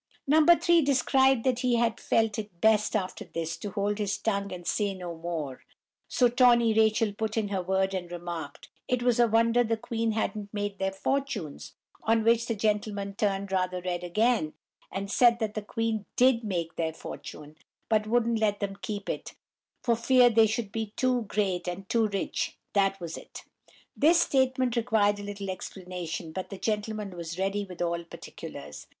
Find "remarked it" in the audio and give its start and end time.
8.11-9.03